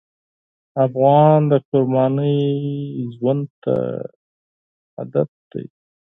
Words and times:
افغان 0.85 1.39
د 1.51 1.53
قربانۍ 1.69 2.39
ژوند 3.15 3.43
ته 3.63 3.75
عادت 4.97 5.29
دی. 5.51 5.65